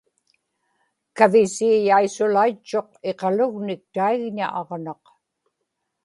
[1.17, 5.03] kavisiiyaisulaitchuq iqalugnik taigña aġnaq